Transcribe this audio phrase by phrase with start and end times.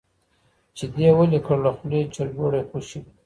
[0.77, 2.99] چي دي ولي کړ له خولې چرګوړی خوشي